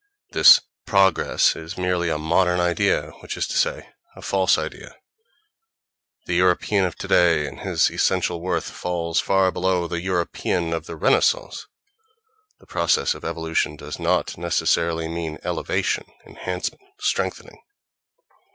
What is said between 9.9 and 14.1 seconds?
European of the Renaissance; the process of evolution does